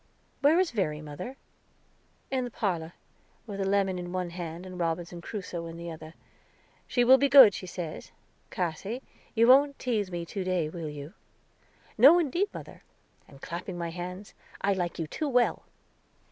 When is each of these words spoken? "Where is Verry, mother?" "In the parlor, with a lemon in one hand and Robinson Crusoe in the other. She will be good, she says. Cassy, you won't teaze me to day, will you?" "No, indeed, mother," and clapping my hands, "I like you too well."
"Where 0.41 0.59
is 0.59 0.71
Verry, 0.71 0.99
mother?" 0.99 1.37
"In 2.31 2.43
the 2.43 2.49
parlor, 2.49 2.93
with 3.45 3.61
a 3.61 3.63
lemon 3.63 3.99
in 3.99 4.11
one 4.11 4.31
hand 4.31 4.65
and 4.65 4.79
Robinson 4.79 5.21
Crusoe 5.21 5.67
in 5.67 5.77
the 5.77 5.91
other. 5.91 6.15
She 6.87 7.03
will 7.03 7.19
be 7.19 7.29
good, 7.29 7.53
she 7.53 7.67
says. 7.67 8.11
Cassy, 8.49 9.03
you 9.35 9.45
won't 9.47 9.77
teaze 9.77 10.09
me 10.09 10.25
to 10.25 10.43
day, 10.43 10.69
will 10.69 10.89
you?" 10.89 11.13
"No, 11.99 12.17
indeed, 12.17 12.47
mother," 12.51 12.81
and 13.27 13.43
clapping 13.43 13.77
my 13.77 13.91
hands, 13.91 14.33
"I 14.59 14.73
like 14.73 14.97
you 14.97 15.05
too 15.05 15.29
well." 15.29 15.65